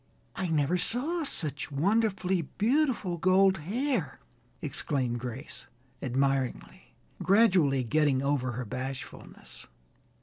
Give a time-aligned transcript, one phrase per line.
[0.35, 4.19] "I never saw such wonderfully beautiful gold hair,"
[4.59, 5.67] exclaimed Grace,
[6.01, 9.67] admiringly, gradually getting over her bashfulness.